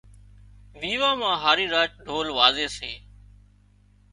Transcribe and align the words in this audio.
ويوان 0.79 1.15
مان 1.21 1.35
هارِي 1.43 1.65
راچ 1.73 1.91
ڍول 2.05 2.27
وازي 2.37 2.67
سي 2.77 2.91